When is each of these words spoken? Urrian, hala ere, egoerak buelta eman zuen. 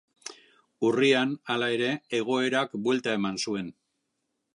Urrian, 0.87 1.35
hala 1.55 1.67
ere, 1.75 1.91
egoerak 2.21 2.73
buelta 2.87 3.15
eman 3.19 3.39
zuen. 3.45 3.69